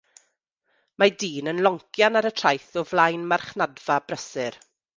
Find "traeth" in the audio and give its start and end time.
2.41-2.81